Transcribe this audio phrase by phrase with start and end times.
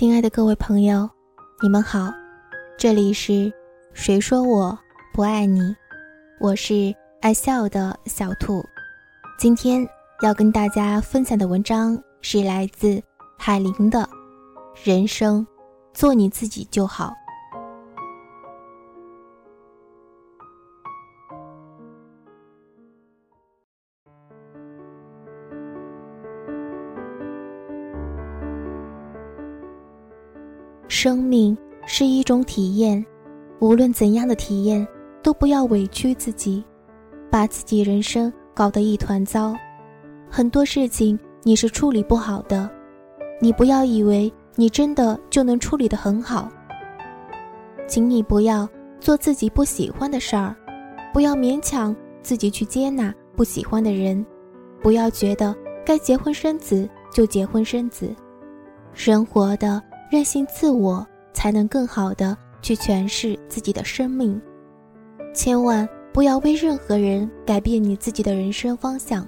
[0.00, 1.06] 亲爱的各位朋友，
[1.60, 2.10] 你们好，
[2.78, 3.52] 这里是
[3.92, 4.78] 谁说我
[5.12, 5.76] 不爱你？
[6.40, 8.64] 我是爱笑的小兔。
[9.38, 9.86] 今天
[10.22, 12.98] 要跟大家分享的文章是来自
[13.36, 13.98] 海林的
[14.82, 15.46] 《人生，
[15.92, 17.08] 做你自己就好》。
[31.02, 33.02] 生命是一种体验，
[33.58, 34.86] 无论怎样的体验，
[35.22, 36.62] 都不要委屈自己，
[37.30, 39.54] 把自己人生搞得一团糟。
[40.28, 42.68] 很多事情你是处理不好的，
[43.40, 46.50] 你不要以为你真的就能处理得很好。
[47.88, 48.68] 请你不要
[49.00, 50.54] 做自己不喜欢的事儿，
[51.14, 54.22] 不要勉强自己去接纳不喜欢的人，
[54.82, 58.14] 不要觉得该结婚生子就结婚生子，
[58.92, 59.82] 生活的。
[60.10, 64.40] 任性自我，才能更好的去诠释自己的生命。
[65.32, 69.24] 千万不要为任何人改变你自己的人生方向。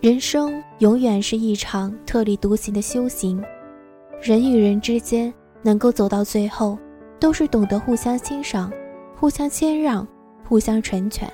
[0.00, 3.42] 人生永远是一场特立独行的修行。
[4.22, 6.78] 人与人之间能够走到最后，
[7.18, 8.72] 都是懂得互相欣赏、
[9.16, 10.06] 互相谦让、
[10.48, 11.28] 互相成全。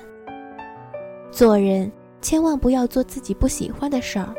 [1.29, 4.33] 做人千万不要做自己不喜欢的事儿，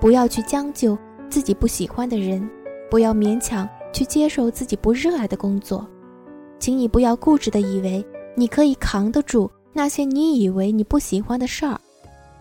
[0.00, 0.96] 不要去将就
[1.28, 2.48] 自己不喜欢的人。
[2.90, 5.86] 不要勉强去接受自己不热爱的工作，
[6.58, 8.04] 请你不要固执的以为
[8.36, 11.78] 你可以扛得住那些你以为你不喜欢的事儿，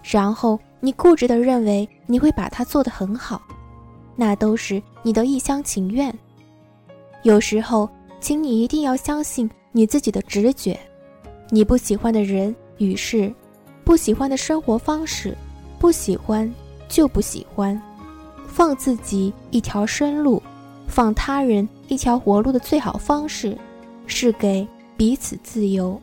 [0.04, 3.42] 然后你固执的认为你会把它做得很好，
[4.16, 6.14] 那都是你的一厢情愿。
[7.24, 10.80] 有时候，请你一定要相信你自己的直觉，
[11.50, 13.34] 你不喜欢的人与事，
[13.84, 15.36] 不喜欢的生活方式，
[15.80, 16.54] 不喜欢
[16.88, 17.82] 就不喜欢。
[18.54, 20.42] 放自己一条生路，
[20.88, 23.58] 放他人一条活路的最好方式，
[24.06, 24.66] 是给
[24.96, 26.00] 彼此自由。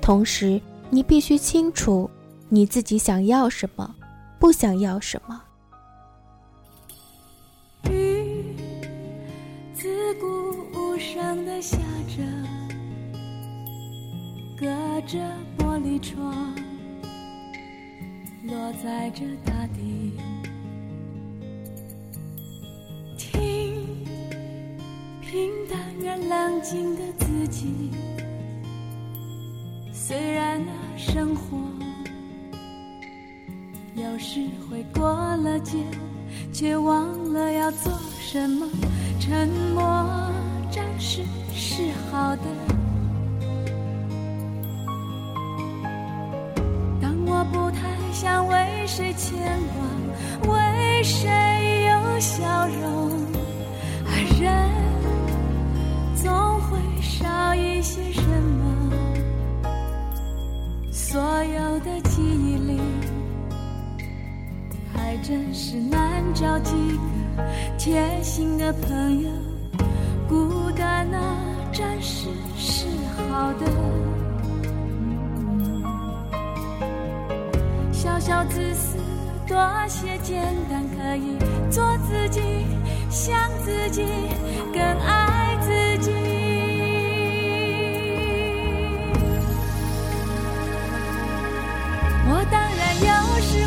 [0.00, 0.58] 同时，
[0.88, 2.08] 你必须清楚
[2.48, 3.94] 你自己想要什么，
[4.38, 5.42] 不想要什么。
[7.90, 8.56] 雨
[9.74, 10.26] 自顾
[10.74, 11.76] 无声的下
[12.08, 12.22] 着，
[14.58, 14.66] 隔
[15.02, 15.18] 着
[15.58, 16.54] 玻璃窗，
[18.44, 20.12] 落在这大地。
[25.32, 27.90] 平淡而冷静的自己，
[29.90, 31.56] 虽然那生活
[33.94, 35.78] 有时会过了界，
[36.52, 38.68] 却忘了要做什么。
[39.18, 39.82] 沉默
[40.70, 41.22] 暂时
[41.54, 42.42] 是好的。
[47.00, 49.58] 当我不太想为谁牵
[50.42, 53.10] 挂，为谁有笑容，
[57.82, 58.92] 些什么，
[60.92, 62.80] 所有的记忆里，
[64.94, 66.72] 还真是难找几
[67.36, 67.44] 个
[67.76, 69.28] 贴心的朋友。
[70.28, 71.36] 孤单啊，
[71.72, 73.66] 暂时是好的，
[77.92, 78.96] 小小自私，
[79.48, 79.56] 多
[79.88, 81.36] 些简单，可以
[81.68, 82.40] 做自己，
[83.10, 84.04] 想自己，
[84.72, 85.41] 更爱。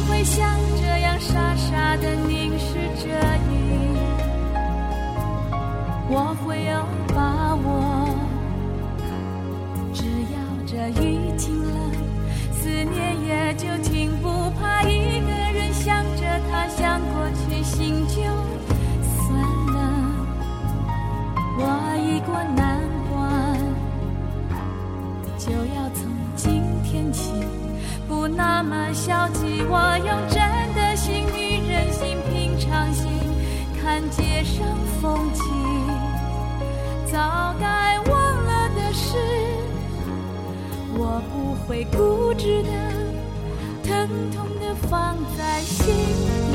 [0.08, 3.10] 会像这样傻傻的凝视着
[3.50, 3.98] 你，
[6.10, 8.08] 我会有把握。
[9.94, 11.04] 只要这雨
[11.38, 11.76] 停了，
[12.52, 12.96] 思念
[13.26, 14.30] 也就停，不
[14.60, 16.22] 怕一个人想着
[16.52, 18.22] 他，想过去心就
[19.02, 19.42] 酸
[19.74, 19.78] 了。
[21.58, 21.62] 我
[21.98, 22.80] 已过难
[23.10, 23.24] 关，
[25.38, 26.05] 就要走。
[28.66, 30.42] 么消极，我用真
[30.74, 33.08] 的心与人心平常心
[33.82, 34.66] 看街上
[35.02, 35.44] 风景。
[37.12, 39.18] 早该忘了的事，
[40.98, 42.70] 我不会固执的、
[43.84, 46.55] 疼痛的放在心里。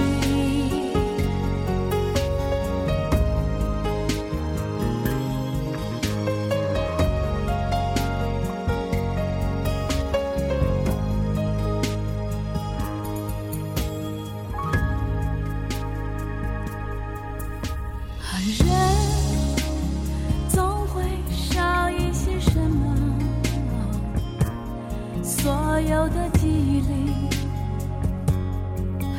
[26.03, 27.13] 我的记忆里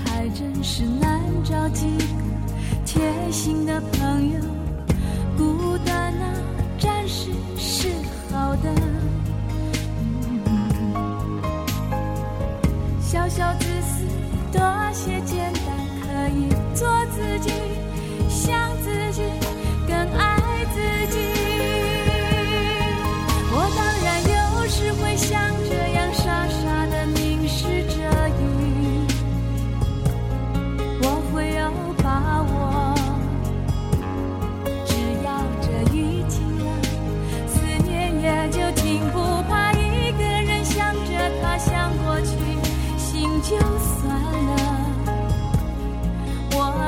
[0.03, 2.03] 还真是难找几个
[2.83, 4.60] 贴心的朋友。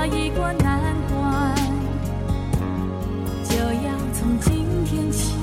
[0.07, 1.55] 已过难关，
[3.43, 5.33] 就要从今天起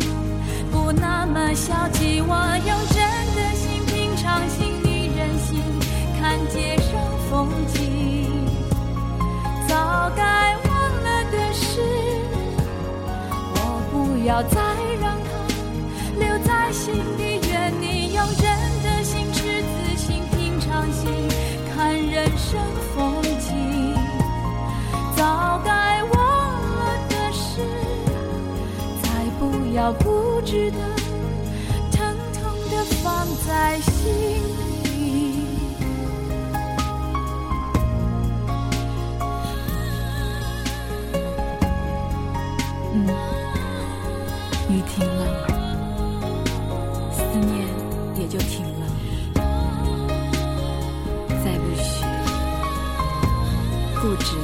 [0.70, 2.20] 不那么消极。
[2.20, 2.34] 我
[2.66, 3.00] 用真
[3.36, 5.62] 的心、平常心、女人心
[6.20, 7.78] 看街上风景。
[9.68, 10.70] 早该忘
[11.02, 11.80] 了的事，
[13.54, 13.58] 我
[13.90, 13.94] 不
[14.26, 14.60] 要再
[15.00, 15.30] 让它
[16.18, 17.40] 留在心底。
[17.48, 18.44] 愿你用真
[18.82, 21.10] 的心、赤子心、平常心
[21.74, 22.60] 看人生
[29.72, 30.78] 要固执的、
[31.92, 35.44] 疼痛的放在心里。
[42.92, 43.06] 嗯，
[44.68, 45.22] 雨停了，
[47.12, 47.64] 思念
[48.16, 48.86] 也就停了，
[51.44, 52.04] 再不许
[54.00, 54.36] 固执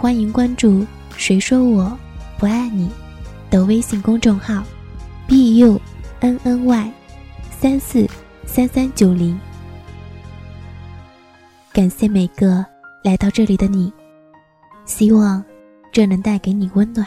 [0.00, 0.86] 欢迎关注
[1.18, 1.98] “谁说我
[2.38, 2.88] 不爱你”
[3.50, 4.62] 的微信公众号
[5.26, 5.80] ，b u
[6.20, 6.92] n n y
[7.50, 8.08] 三四
[8.46, 9.36] 三三九零。
[11.72, 12.64] 感谢每个
[13.02, 13.92] 来到这里的你，
[14.84, 15.44] 希望
[15.90, 17.04] 这能带给你温暖。